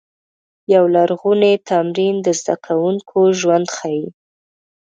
یو 0.73 0.83
لرغونی 0.95 1.53
تمرین 1.69 2.15
د 2.25 2.27
زده 2.39 2.55
کوونکو 2.65 3.17
ژوند 3.39 3.67
ښيي. 3.75 4.05